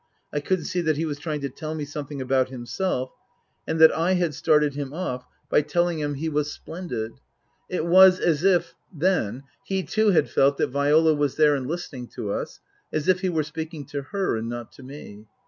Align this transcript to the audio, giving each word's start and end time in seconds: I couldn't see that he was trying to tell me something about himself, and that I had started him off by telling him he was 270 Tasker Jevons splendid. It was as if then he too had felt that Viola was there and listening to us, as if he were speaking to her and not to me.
I 0.33 0.39
couldn't 0.39 0.65
see 0.65 0.81
that 0.81 0.97
he 0.97 1.05
was 1.05 1.19
trying 1.19 1.41
to 1.41 1.49
tell 1.49 1.75
me 1.75 1.85
something 1.85 2.19
about 2.23 2.49
himself, 2.49 3.11
and 3.67 3.77
that 3.77 3.95
I 3.95 4.13
had 4.13 4.33
started 4.33 4.73
him 4.73 4.93
off 4.95 5.27
by 5.47 5.61
telling 5.61 5.99
him 5.99 6.15
he 6.15 6.27
was 6.27 6.57
270 6.65 6.89
Tasker 6.89 7.19
Jevons 7.69 7.85
splendid. 7.85 7.85
It 7.85 7.85
was 7.87 8.19
as 8.19 8.43
if 8.43 8.73
then 8.91 9.43
he 9.63 9.83
too 9.83 10.09
had 10.09 10.27
felt 10.27 10.57
that 10.57 10.71
Viola 10.71 11.13
was 11.13 11.35
there 11.35 11.53
and 11.53 11.67
listening 11.67 12.07
to 12.15 12.31
us, 12.31 12.61
as 12.91 13.07
if 13.07 13.19
he 13.19 13.29
were 13.29 13.43
speaking 13.43 13.85
to 13.89 14.01
her 14.01 14.37
and 14.37 14.49
not 14.49 14.71
to 14.71 14.81
me. 14.81 15.27